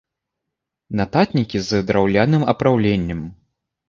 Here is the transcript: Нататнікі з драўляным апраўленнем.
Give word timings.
Нататнікі 1.01 1.61
з 1.67 1.81
драўляным 1.89 2.43
апраўленнем. 2.55 3.21